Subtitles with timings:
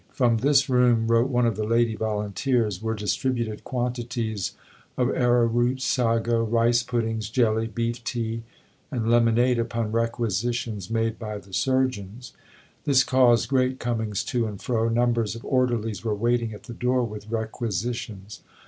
[0.09, 4.53] "From this room," wrote one of the lady volunteers, "were distributed quantities
[4.97, 8.41] of arrowroot, sago, rice puddings, jelly, beef tea,
[8.89, 12.33] and lemonade upon requisitions made by the surgeons.
[12.83, 17.03] This caused great comings to and fro; numbers of orderlies were waiting at the door
[17.03, 18.41] with requisitions.